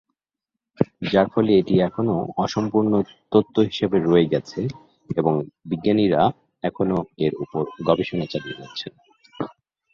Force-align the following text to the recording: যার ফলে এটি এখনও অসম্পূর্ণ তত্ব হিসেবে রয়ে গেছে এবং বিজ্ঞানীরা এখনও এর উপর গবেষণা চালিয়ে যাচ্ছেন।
যার 1.11 1.27
ফলে 1.33 1.51
এটি 1.57 1.75
এখনও 1.79 2.15
অসম্পূর্ণ 2.37 2.91
তত্ব 3.31 3.55
হিসেবে 3.69 3.97
রয়ে 4.01 4.31
গেছে 4.33 4.59
এবং 5.09 5.33
বিজ্ঞানীরা 5.65 6.21
এখনও 6.63 6.97
এর 7.25 7.33
উপর 7.43 7.63
গবেষণা 7.87 8.25
চালিয়ে 8.31 8.59
যাচ্ছেন। 8.61 8.91